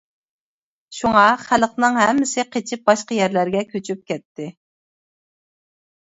[0.99, 4.51] شۇڭا، خەلقنىڭ ھەممىسى قېچىپ باشقا يەرلەرگە كۆچۈپ كەتتى.